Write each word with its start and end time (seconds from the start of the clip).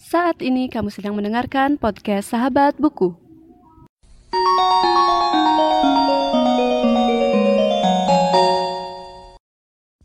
Saat 0.00 0.40
ini 0.40 0.72
kamu 0.72 0.88
sedang 0.88 1.12
mendengarkan 1.12 1.76
podcast 1.76 2.32
Sahabat 2.32 2.72
Buku. 2.80 3.12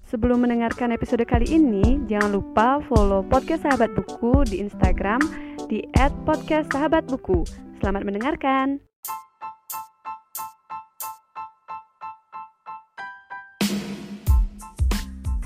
Sebelum 0.03 0.43
mendengarkan 0.43 0.91
episode 0.91 1.23
kali 1.23 1.47
ini, 1.47 2.03
jangan 2.11 2.35
lupa 2.35 2.83
follow 2.91 3.23
podcast 3.23 3.63
Sahabat 3.63 3.95
Buku 3.95 4.43
di 4.51 4.59
Instagram 4.59 5.23
di 5.71 5.87
@podcastsahabatbuku. 6.27 7.47
Selamat 7.79 8.03
mendengarkan. 8.03 8.83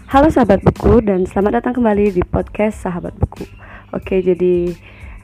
Halo 0.09 0.33
sahabat 0.33 0.65
buku 0.65 1.05
dan 1.05 1.29
selamat 1.29 1.61
datang 1.61 1.77
kembali 1.77 2.17
di 2.17 2.25
podcast 2.25 2.81
Sahabat 2.81 3.13
Buku. 3.13 3.68
Oke, 3.89 4.21
jadi 4.21 4.77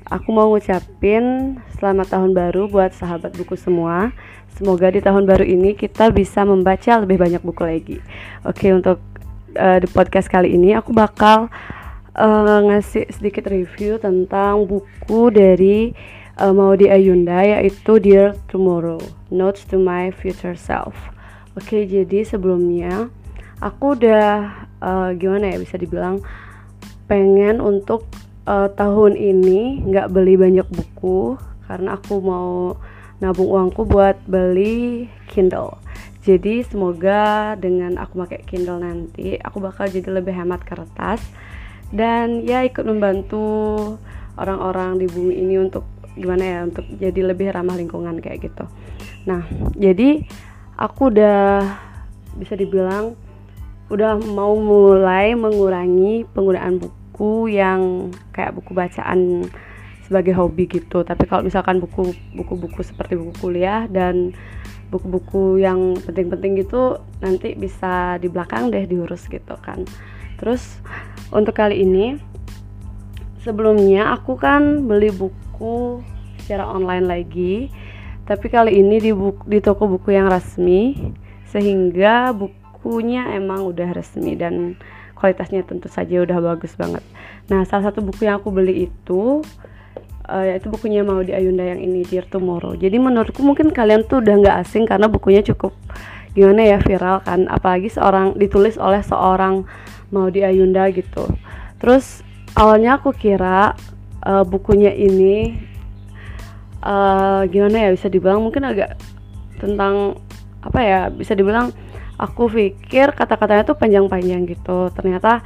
aku 0.09 0.33
mau 0.33 0.49
ngucapin 0.49 1.57
selamat 1.77 2.17
tahun 2.17 2.33
baru 2.33 2.65
buat 2.65 2.97
sahabat 2.97 3.37
buku 3.37 3.53
semua. 3.53 4.09
Semoga 4.57 4.89
di 4.89 5.05
tahun 5.05 5.29
baru 5.29 5.45
ini 5.45 5.77
kita 5.77 6.09
bisa 6.09 6.41
membaca 6.41 6.97
lebih 6.97 7.21
banyak 7.21 7.45
buku 7.45 7.61
lagi. 7.61 7.97
Oke, 8.41 8.73
untuk 8.73 8.97
uh, 9.53 9.77
di 9.77 9.85
podcast 9.85 10.33
kali 10.33 10.57
ini 10.57 10.73
aku 10.73 10.97
bakal 10.97 11.53
uh, 12.17 12.59
ngasih 12.65 13.05
sedikit 13.13 13.53
review 13.53 14.01
tentang 14.01 14.65
buku 14.65 15.29
dari 15.29 15.93
uh, 16.41 16.49
Maudi 16.49 16.89
Ayunda 16.89 17.45
yaitu 17.45 18.01
Dear 18.01 18.33
Tomorrow, 18.49 18.97
Notes 19.29 19.61
to 19.69 19.77
My 19.77 20.09
Future 20.09 20.57
Self. 20.57 20.97
Oke, 21.53 21.85
jadi 21.85 22.25
sebelumnya 22.25 23.13
aku 23.61 23.93
udah 23.93 24.65
uh, 24.81 25.13
gimana 25.13 25.53
ya 25.53 25.57
bisa 25.61 25.77
dibilang 25.77 26.19
pengen 27.05 27.61
untuk 27.61 28.09
uh, 28.45 28.69
tahun 28.71 29.17
ini 29.17 29.83
nggak 29.85 30.09
beli 30.13 30.37
banyak 30.37 30.65
buku 30.69 31.37
karena 31.65 31.97
aku 31.97 32.21
mau 32.21 32.77
nabung 33.17 33.49
uangku 33.49 33.83
buat 33.85 34.21
beli 34.29 35.09
Kindle. 35.29 35.81
Jadi 36.25 36.65
semoga 36.65 37.53
dengan 37.53 38.01
aku 38.01 38.25
pakai 38.25 38.41
Kindle 38.45 38.81
nanti 38.81 39.37
aku 39.37 39.61
bakal 39.61 39.89
jadi 39.89 40.09
lebih 40.09 40.33
hemat 40.33 40.65
kertas 40.65 41.21
dan 41.93 42.41
ya 42.41 42.65
ikut 42.65 42.81
membantu 42.81 43.45
orang-orang 44.35 44.97
di 44.97 45.05
bumi 45.05 45.37
ini 45.37 45.55
untuk 45.61 45.85
gimana 46.17 46.43
ya 46.43 46.59
untuk 46.65 46.85
jadi 46.97 47.21
lebih 47.29 47.53
ramah 47.53 47.77
lingkungan 47.77 48.17
kayak 48.23 48.49
gitu. 48.49 48.65
Nah, 49.29 49.45
jadi 49.77 50.25
aku 50.75 51.13
udah 51.13 51.61
bisa 52.35 52.57
dibilang 52.57 53.13
udah 53.85 54.17
mau 54.17 54.57
mulai 54.57 55.37
mengurangi 55.37 56.25
penggunaan 56.33 56.81
buku 56.81 57.04
yang 57.47 58.11
kayak 58.35 58.55
buku 58.55 58.71
bacaan 58.75 59.47
sebagai 60.05 60.37
hobi 60.37 60.69
gitu. 60.69 61.01
Tapi 61.01 61.25
kalau 61.25 61.41
misalkan 61.45 61.81
buku 61.81 62.13
buku-buku 62.35 62.85
seperti 62.85 63.17
buku 63.17 63.33
kuliah 63.41 63.89
dan 63.89 64.35
buku-buku 64.93 65.63
yang 65.63 65.97
penting-penting 66.05 66.61
gitu 66.61 67.01
nanti 67.19 67.57
bisa 67.57 68.21
di 68.21 68.29
belakang 68.29 68.69
deh 68.69 68.85
diurus 68.85 69.25
gitu 69.25 69.57
kan. 69.63 69.81
Terus 70.37 70.77
untuk 71.33 71.57
kali 71.57 71.81
ini 71.81 72.21
sebelumnya 73.41 74.13
aku 74.13 74.37
kan 74.37 74.85
beli 74.85 75.09
buku 75.09 76.05
secara 76.43 76.69
online 76.69 77.05
lagi. 77.07 77.55
Tapi 78.25 78.49
kali 78.49 78.81
ini 78.81 78.97
di 78.97 79.13
buku, 79.13 79.45
di 79.45 79.61
toko 79.61 79.85
buku 79.85 80.13
yang 80.13 80.29
resmi 80.29 81.13
sehingga 81.49 82.33
buku 82.33 82.65
bukunya 82.85 83.33
emang 83.33 83.65
udah 83.65 83.97
resmi 83.97 84.37
dan 84.37 84.77
kualitasnya 85.15 85.63
tentu 85.63 85.87
saja 85.87 86.21
udah 86.21 86.37
bagus 86.43 86.75
banget. 86.75 87.01
Nah, 87.47 87.63
salah 87.63 87.89
satu 87.89 88.03
buku 88.03 88.27
yang 88.27 88.43
aku 88.43 88.51
beli 88.51 88.91
itu 88.91 89.41
uh, 90.27 90.45
yaitu 90.45 90.67
bukunya 90.69 91.01
mau 91.01 91.23
di 91.23 91.31
Ayunda 91.31 91.63
yang 91.63 91.81
ini 91.81 92.03
Dear 92.05 92.27
Tomorrow. 92.27 92.75
Jadi 92.77 92.99
menurutku 92.99 93.41
mungkin 93.41 93.71
kalian 93.71 94.05
tuh 94.05 94.21
udah 94.21 94.35
nggak 94.43 94.57
asing 94.67 94.83
karena 94.85 95.07
bukunya 95.07 95.41
cukup 95.41 95.71
gimana 96.35 96.67
ya 96.67 96.77
viral 96.83 97.23
kan, 97.23 97.47
apalagi 97.47 97.87
seorang 97.87 98.35
ditulis 98.35 98.75
oleh 98.75 98.99
seorang 98.99 99.63
mau 100.11 100.27
di 100.27 100.43
Ayunda 100.43 100.91
gitu. 100.91 101.31
Terus 101.79 102.27
awalnya 102.59 102.99
aku 102.99 103.15
kira 103.15 103.71
uh, 104.19 104.43
bukunya 104.43 104.91
ini 104.91 105.55
uh, 106.83 107.47
gimana 107.47 107.87
ya 107.87 107.89
bisa 107.95 108.11
dibilang 108.11 108.43
mungkin 108.43 108.67
agak 108.67 108.99
tentang 109.63 110.19
apa 110.59 110.79
ya 110.83 111.01
bisa 111.07 111.37
dibilang 111.37 111.71
aku 112.15 112.47
pikir 112.51 113.11
kata-katanya 113.15 113.63
tuh 113.67 113.77
panjang-panjang 113.77 114.47
gitu. 114.47 114.91
Ternyata 114.95 115.43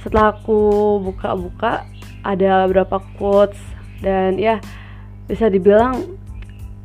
setelah 0.00 0.36
aku 0.36 1.00
buka-buka 1.00 1.88
ada 2.24 2.68
beberapa 2.68 3.00
quotes. 3.16 3.58
Dan 4.04 4.36
ya 4.36 4.60
bisa 5.24 5.48
dibilang 5.48 6.16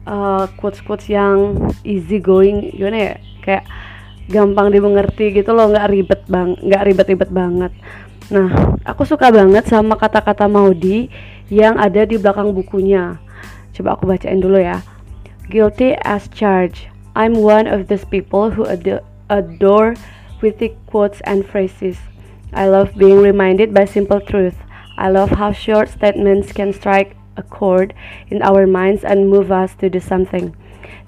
uh, 0.08 0.48
quotes-quotes 0.56 1.12
yang 1.12 1.60
easy 1.84 2.18
going 2.24 2.72
gimana 2.72 2.98
ya 2.98 3.14
kayak 3.44 3.66
gampang 4.30 4.70
dimengerti 4.70 5.34
gitu 5.34 5.52
loh 5.52 5.74
nggak 5.74 5.90
ribet 5.90 6.22
bang 6.30 6.56
nggak 6.64 6.84
ribet-ribet 6.86 7.30
banget. 7.34 7.74
Nah 8.30 8.78
aku 8.86 9.04
suka 9.04 9.34
banget 9.34 9.66
sama 9.68 9.98
kata-kata 9.98 10.46
Maudi 10.46 11.10
yang 11.50 11.76
ada 11.82 12.06
di 12.06 12.16
belakang 12.16 12.54
bukunya. 12.54 13.18
Coba 13.74 13.98
aku 13.98 14.06
bacain 14.06 14.40
dulu 14.40 14.62
ya. 14.62 14.86
Guilty 15.50 15.98
as 16.06 16.30
charged. 16.30 16.88
I'm 17.18 17.42
one 17.42 17.66
of 17.66 17.90
those 17.90 18.06
people 18.06 18.54
who 18.54 18.70
ad 18.70 18.86
adore 19.30 19.96
witty 20.42 20.78
quotes 20.88 21.22
and 21.22 21.46
phrases. 21.46 21.98
I 22.54 22.68
love 22.68 22.96
being 22.96 23.22
reminded 23.22 23.74
by 23.74 23.86
simple 23.86 24.20
truth. 24.20 24.56
I 24.98 25.10
love 25.10 25.30
how 25.30 25.52
short 25.52 25.90
statements 25.90 26.52
can 26.52 26.74
strike 26.74 27.16
a 27.38 27.44
chord 27.44 27.94
in 28.28 28.42
our 28.42 28.68
minds 28.68 29.04
and 29.04 29.30
move 29.30 29.52
us 29.52 29.76
to 29.76 29.90
do 29.90 30.00
something. 30.00 30.56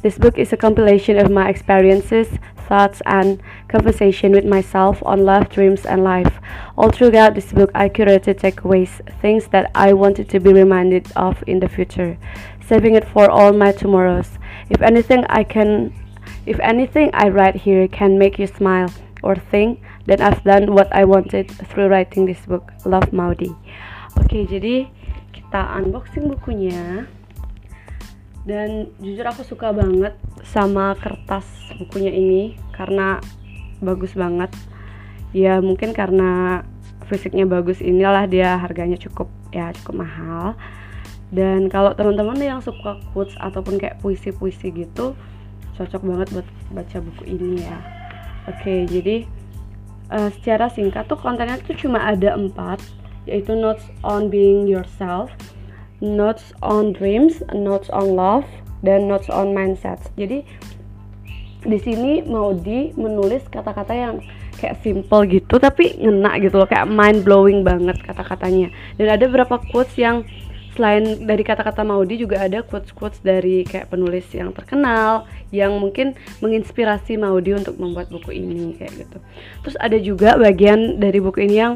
This 0.02 0.18
book 0.18 0.38
is 0.38 0.54
a 0.54 0.58
compilation 0.58 1.18
of 1.18 1.32
my 1.32 1.50
experiences, 1.50 2.28
thoughts, 2.68 3.02
and 3.06 3.42
conversation 3.68 4.32
with 4.32 4.46
myself 4.46 5.02
on 5.06 5.26
love, 5.26 5.50
dreams, 5.50 5.86
and 5.86 6.04
life. 6.04 6.40
All 6.78 6.90
throughout 6.90 7.36
this 7.36 7.52
book, 7.52 7.70
I 7.76 7.90
curated 7.90 8.40
takeaways, 8.40 9.02
things 9.22 9.48
that 9.50 9.70
I 9.76 9.94
wanted 9.94 10.30
to 10.30 10.40
be 10.40 10.54
reminded 10.54 11.12
of 11.16 11.44
in 11.48 11.60
the 11.60 11.70
future, 11.70 12.18
saving 12.66 12.96
it 12.96 13.08
for 13.08 13.30
all 13.30 13.54
my 13.54 13.72
tomorrows. 13.72 14.40
If 14.70 14.82
anything, 14.82 15.26
I 15.30 15.44
can 15.44 15.94
If 16.50 16.58
anything 16.58 17.14
I 17.14 17.30
write 17.30 17.54
here 17.54 17.86
can 17.86 18.18
make 18.18 18.42
you 18.42 18.50
smile 18.50 18.90
or 19.22 19.38
think, 19.38 19.78
then 20.10 20.26
I've 20.26 20.42
done 20.42 20.74
what 20.74 20.90
I 20.90 21.06
wanted 21.06 21.54
through 21.70 21.94
writing 21.94 22.26
this 22.26 22.42
book. 22.50 22.74
Love 22.82 23.14
Maudi. 23.14 23.54
Oke, 24.18 24.26
okay, 24.26 24.44
jadi 24.50 24.90
kita 25.30 25.62
unboxing 25.78 26.34
bukunya. 26.34 27.06
Dan 28.42 28.90
jujur 28.98 29.22
aku 29.30 29.46
suka 29.46 29.70
banget 29.70 30.18
sama 30.42 30.98
kertas 30.98 31.46
bukunya 31.78 32.10
ini 32.10 32.58
karena 32.74 33.22
bagus 33.78 34.18
banget. 34.18 34.50
Ya 35.38 35.62
mungkin 35.62 35.94
karena 35.94 36.66
fisiknya 37.06 37.46
bagus 37.46 37.86
inilah 37.86 38.26
dia 38.26 38.58
harganya 38.58 38.98
cukup 38.98 39.30
ya 39.54 39.70
cukup 39.78 40.10
mahal. 40.10 40.58
Dan 41.30 41.70
kalau 41.70 41.94
teman-teman 41.94 42.42
yang 42.42 42.60
suka 42.66 42.98
quotes 43.14 43.38
ataupun 43.38 43.78
kayak 43.78 44.02
puisi-puisi 44.02 44.74
gitu, 44.74 45.14
cocok 45.78 46.02
banget 46.04 46.28
buat 46.36 46.48
baca 46.74 46.98
buku 47.00 47.24
ini 47.28 47.64
ya. 47.64 47.78
Oke 48.50 48.90
jadi 48.90 49.28
uh, 50.12 50.30
secara 50.40 50.68
singkat 50.72 51.08
tuh 51.08 51.20
kontennya 51.20 51.62
tuh 51.62 51.78
cuma 51.78 52.02
ada 52.02 52.36
empat 52.36 52.82
yaitu 53.30 53.54
notes 53.54 53.86
on 54.02 54.34
being 54.34 54.66
yourself 54.66 55.30
notes 56.02 56.52
on 56.66 56.90
dreams 56.92 57.46
notes 57.54 57.88
on 57.94 58.18
love 58.18 58.46
dan 58.82 59.06
notes 59.06 59.30
on 59.30 59.54
mindsets. 59.54 60.10
Jadi 60.18 60.42
di 61.62 61.78
sini 61.78 62.26
Maudi 62.26 62.90
menulis 62.98 63.46
kata-kata 63.46 63.94
yang 63.94 64.16
kayak 64.58 64.82
simple 64.82 65.26
gitu 65.30 65.58
tapi 65.62 65.98
ngena 65.98 66.38
gitu 66.42 66.58
loh 66.58 66.70
kayak 66.70 66.90
mind 66.90 67.22
blowing 67.22 67.62
banget 67.62 67.98
kata-katanya. 68.02 68.74
Dan 68.98 69.08
ada 69.14 69.30
beberapa 69.30 69.62
quotes 69.70 69.94
yang 69.98 70.26
selain 70.76 71.28
dari 71.28 71.44
kata-kata 71.44 71.84
Maudi 71.84 72.16
juga 72.16 72.48
ada 72.48 72.64
quotes-quotes 72.64 73.20
dari 73.20 73.68
kayak 73.68 73.92
penulis 73.92 74.24
yang 74.32 74.56
terkenal 74.56 75.28
yang 75.52 75.76
mungkin 75.76 76.16
menginspirasi 76.40 77.20
Maudi 77.20 77.52
untuk 77.52 77.76
membuat 77.76 78.08
buku 78.08 78.40
ini 78.40 78.80
kayak 78.80 79.08
gitu. 79.08 79.18
Terus 79.68 79.76
ada 79.84 79.98
juga 80.00 80.40
bagian 80.40 80.96
dari 80.96 81.20
buku 81.20 81.44
ini 81.44 81.56
yang 81.60 81.74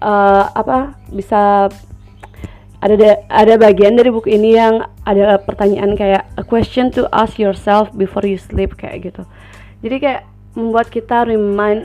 uh, 0.00 0.48
apa 0.56 0.96
bisa 1.12 1.68
ada 2.82 3.22
ada 3.30 3.54
bagian 3.60 3.94
dari 3.94 4.10
buku 4.10 4.32
ini 4.32 4.58
yang 4.58 4.88
ada 5.06 5.38
pertanyaan 5.38 5.94
kayak 5.94 6.26
a 6.34 6.42
question 6.42 6.90
to 6.90 7.06
ask 7.14 7.38
yourself 7.38 7.92
before 7.94 8.24
you 8.24 8.40
sleep 8.40 8.74
kayak 8.80 9.12
gitu. 9.12 9.22
Jadi 9.84 9.96
kayak 10.02 10.22
membuat 10.56 10.88
kita 10.88 11.28
remind 11.28 11.84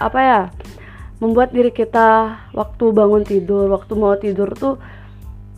apa 0.00 0.18
ya? 0.18 0.40
Membuat 1.22 1.54
diri 1.54 1.70
kita 1.70 2.34
waktu 2.50 2.84
bangun 2.90 3.22
tidur, 3.22 3.70
waktu 3.70 3.92
mau 3.94 4.18
tidur 4.18 4.50
tuh 4.58 4.74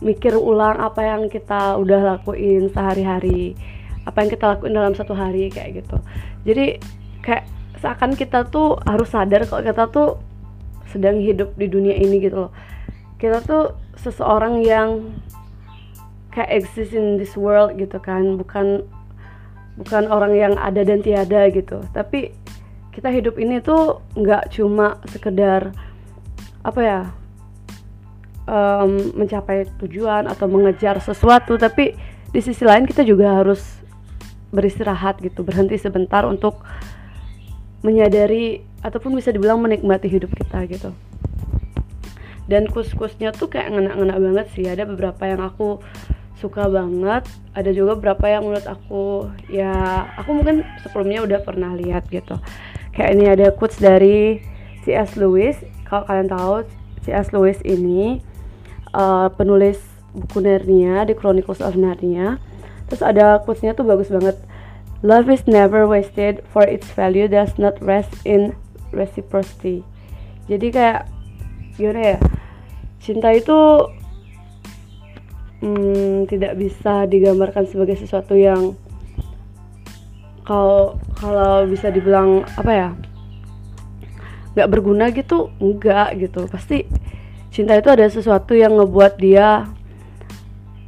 mikir 0.03 0.35
ulang 0.35 0.79
apa 0.79 1.01
yang 1.03 1.31
kita 1.31 1.79
udah 1.79 2.17
lakuin 2.17 2.67
sehari-hari 2.71 3.55
apa 4.05 4.21
yang 4.21 4.29
kita 4.29 4.45
lakuin 4.55 4.73
dalam 4.77 4.93
satu 4.93 5.17
hari 5.17 5.49
kayak 5.49 5.81
gitu. 5.81 5.97
Jadi 6.45 6.77
kayak 7.25 7.49
seakan 7.81 8.13
kita 8.13 8.45
tuh 8.47 8.77
harus 8.85 9.09
sadar 9.09 9.49
kalau 9.49 9.65
kita 9.65 9.83
tuh 9.89 10.09
sedang 10.93 11.19
hidup 11.19 11.57
di 11.57 11.67
dunia 11.67 11.97
ini 11.97 12.21
gitu 12.21 12.47
loh. 12.47 12.51
Kita 13.17 13.41
tuh 13.41 13.73
seseorang 13.97 14.61
yang 14.61 15.09
kayak 16.29 16.61
exist 16.61 16.93
in 16.93 17.17
this 17.17 17.33
world 17.33 17.73
gitu 17.79 17.97
kan 17.97 18.37
bukan 18.37 18.85
bukan 19.79 20.03
orang 20.07 20.37
yang 20.37 20.53
ada 20.61 20.85
dan 20.85 21.01
tiada 21.01 21.49
gitu. 21.49 21.81
Tapi 21.91 22.29
kita 22.93 23.09
hidup 23.11 23.35
ini 23.41 23.59
tuh 23.59 23.99
nggak 24.15 24.53
cuma 24.53 25.01
sekedar 25.09 25.73
apa 26.63 26.79
ya 26.79 27.01
um, 28.45 29.13
mencapai 29.17 29.69
tujuan 29.81 30.29
atau 30.29 30.45
mengejar 30.49 30.97
sesuatu 31.01 31.57
tapi 31.57 31.97
di 32.31 32.39
sisi 32.41 32.65
lain 32.65 32.85
kita 32.89 33.05
juga 33.05 33.41
harus 33.41 33.61
beristirahat 34.53 35.19
gitu 35.19 35.43
berhenti 35.43 35.75
sebentar 35.75 36.23
untuk 36.23 36.63
menyadari 37.85 38.63
ataupun 38.81 39.13
bisa 39.17 39.29
dibilang 39.29 39.61
menikmati 39.61 40.09
hidup 40.09 40.31
kita 40.33 40.63
gitu 40.69 40.89
dan 42.45 42.69
kus-kusnya 42.69 43.33
tuh 43.33 43.49
kayak 43.49 43.73
ngena-ngena 43.73 44.21
banget 44.21 44.47
sih 44.53 44.65
ada 44.69 44.85
beberapa 44.85 45.25
yang 45.25 45.41
aku 45.41 45.81
suka 46.37 46.69
banget 46.69 47.25
ada 47.57 47.71
juga 47.73 47.97
beberapa 47.97 48.29
yang 48.29 48.45
menurut 48.45 48.67
aku 48.69 49.31
ya 49.49 50.05
aku 50.19 50.29
mungkin 50.35 50.61
sebelumnya 50.85 51.25
udah 51.25 51.39
pernah 51.41 51.73
lihat 51.73 52.05
gitu 52.13 52.37
kayak 52.93 53.11
ini 53.17 53.25
ada 53.31 53.49
quotes 53.49 53.81
dari 53.81 54.43
C.S. 54.85 55.17
Lewis 55.17 55.57
kalau 55.89 56.05
kalian 56.05 56.29
tahu 56.29 56.67
C.S. 57.01 57.33
Lewis 57.33 57.57
ini 57.65 58.21
uh, 58.95 59.27
penulis 59.35 59.77
buku 60.15 60.39
Narnia 60.39 61.03
di 61.03 61.13
Chronicles 61.13 61.59
of 61.59 61.75
Narnia. 61.75 62.39
Terus 62.87 63.03
ada 63.03 63.43
quotesnya 63.43 63.75
tuh 63.75 63.83
bagus 63.83 64.07
banget. 64.07 64.39
Love 65.03 65.27
is 65.27 65.43
never 65.45 65.83
wasted 65.85 66.41
for 66.49 66.63
its 66.63 66.87
value 66.95 67.27
does 67.27 67.59
not 67.59 67.75
rest 67.83 68.09
in 68.23 68.55
reciprocity. 68.95 69.83
Jadi 70.47 70.71
kayak 70.71 71.11
gimana 71.75 72.15
ya 72.15 72.19
cinta 73.03 73.29
itu 73.35 73.59
hmm, 75.61 76.31
tidak 76.31 76.55
bisa 76.55 77.05
digambarkan 77.05 77.67
sebagai 77.67 77.99
sesuatu 77.99 78.33
yang 78.39 78.73
kalau 80.47 80.95
kalau 81.19 81.65
bisa 81.67 81.91
dibilang 81.91 82.45
apa 82.55 82.71
ya 82.71 82.89
nggak 84.55 84.71
berguna 84.71 85.11
gitu 85.11 85.51
enggak 85.59 86.15
gitu. 86.17 86.47
Pasti 86.47 86.87
cinta 87.55 87.79
itu 87.79 87.87
ada 87.87 88.03
sesuatu 88.11 88.51
yang 88.51 88.75
ngebuat 88.75 89.15
dia 89.15 89.63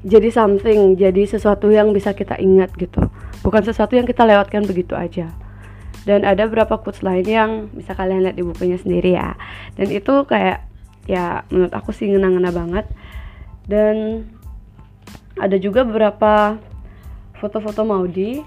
jadi 0.03 0.27
something 0.27 0.99
jadi 0.99 1.23
sesuatu 1.23 1.71
yang 1.71 1.95
bisa 1.95 2.11
kita 2.11 2.35
ingat 2.35 2.75
gitu. 2.75 3.07
Bukan 3.39 3.63
sesuatu 3.63 3.95
yang 3.95 4.03
kita 4.03 4.27
lewatkan 4.27 4.67
begitu 4.67 4.91
aja. 4.91 5.31
Dan 6.03 6.27
ada 6.27 6.43
beberapa 6.47 6.75
quotes 6.79 7.03
lain 7.03 7.23
yang 7.23 7.51
bisa 7.71 7.95
kalian 7.95 8.27
lihat 8.27 8.35
di 8.35 8.43
bukunya 8.43 8.75
sendiri 8.75 9.15
ya. 9.15 9.39
Dan 9.79 9.95
itu 9.95 10.27
kayak 10.27 10.67
ya 11.07 11.47
menurut 11.47 11.71
aku 11.71 11.95
sih 11.95 12.11
ngena-ngena 12.11 12.51
banget. 12.51 12.85
Dan 13.67 14.27
ada 15.39 15.55
juga 15.55 15.87
beberapa 15.87 16.59
foto-foto 17.39 17.87
Maudi 17.87 18.43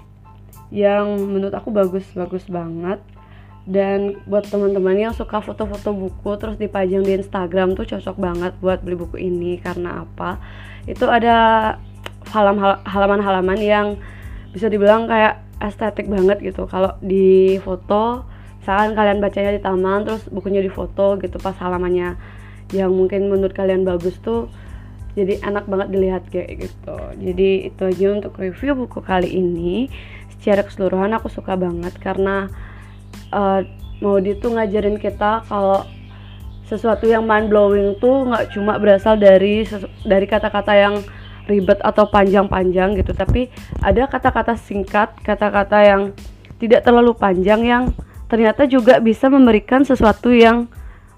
yang 0.69 1.17
menurut 1.25 1.53
aku 1.53 1.73
bagus-bagus 1.73 2.45
banget 2.49 3.01
dan 3.69 4.17
buat 4.25 4.49
teman-teman 4.49 4.97
yang 4.97 5.13
suka 5.13 5.37
foto-foto 5.37 5.93
buku 5.93 6.31
terus 6.41 6.57
dipajang 6.57 7.05
di 7.05 7.21
Instagram 7.21 7.77
tuh 7.77 7.85
cocok 7.85 8.17
banget 8.17 8.53
buat 8.57 8.81
beli 8.81 8.97
buku 8.97 9.17
ini. 9.21 9.61
Karena 9.61 10.01
apa? 10.01 10.41
Itu 10.89 11.05
ada 11.05 11.77
halaman-halaman 12.89 13.59
yang 13.61 13.87
bisa 14.49 14.65
dibilang 14.65 15.05
kayak 15.05 15.45
estetik 15.61 16.09
banget 16.09 16.41
gitu. 16.41 16.65
Kalau 16.65 16.97
di 17.05 17.61
foto 17.61 18.25
misalkan 18.61 18.93
kalian 18.93 19.17
bacanya 19.21 19.51
di 19.57 19.61
taman 19.61 20.05
terus 20.05 20.21
bukunya 20.29 20.61
di 20.61 20.69
foto 20.69 21.17
gitu 21.17 21.41
pas 21.41 21.57
halamannya 21.57 22.13
yang 22.77 22.93
mungkin 22.93 23.25
menurut 23.25 23.57
kalian 23.57 23.81
bagus 23.81 24.21
tuh 24.21 24.53
jadi 25.17 25.43
enak 25.43 25.65
banget 25.67 25.87
dilihat 25.91 26.23
kayak 26.31 26.69
gitu. 26.69 26.97
Jadi 27.19 27.67
itu 27.67 27.81
aja 27.83 28.07
untuk 28.15 28.33
review 28.39 28.73
buku 28.73 29.03
kali 29.03 29.27
ini. 29.27 29.91
Secara 30.39 30.65
keseluruhan 30.65 31.11
aku 31.13 31.27
suka 31.27 31.53
banget 31.59 31.93
karena 31.99 32.49
uh, 33.31 33.63
Maudi 34.01 34.33
tuh 34.37 34.57
ngajarin 34.57 34.97
kita 34.97 35.45
kalau 35.45 35.85
sesuatu 36.65 37.03
yang 37.05 37.27
mind 37.27 37.51
blowing 37.51 37.99
tuh 37.99 38.25
nggak 38.31 38.55
cuma 38.55 38.79
berasal 38.79 39.19
dari 39.19 39.67
dari 40.07 40.25
kata-kata 40.25 40.73
yang 40.73 40.95
ribet 41.45 41.77
atau 41.83 42.07
panjang-panjang 42.07 42.95
gitu. 42.97 43.11
Tapi 43.11 43.51
ada 43.83 44.07
kata-kata 44.07 44.55
singkat 44.55 45.13
kata-kata 45.21 45.77
yang 45.83 46.01
tidak 46.57 46.87
terlalu 46.87 47.11
panjang 47.13 47.61
yang 47.67 47.83
ternyata 48.31 48.63
juga 48.65 49.03
bisa 49.03 49.27
memberikan 49.27 49.83
sesuatu 49.83 50.31
yang 50.31 50.71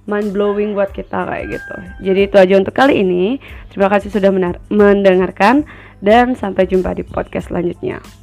mind 0.09 0.33
blowing 0.35 0.73
buat 0.75 0.91
kita 0.91 1.23
kayak 1.29 1.45
gitu. 1.55 1.75
Jadi 2.11 2.19
itu 2.27 2.35
aja 2.35 2.53
untuk 2.59 2.73
kali 2.75 2.99
ini. 2.99 3.37
Terima 3.71 3.87
kasih 3.87 4.11
sudah 4.11 4.33
mendengarkan 4.67 5.63
dan 6.03 6.35
sampai 6.35 6.67
jumpa 6.67 6.91
di 6.97 7.07
podcast 7.07 7.47
selanjutnya 7.47 8.22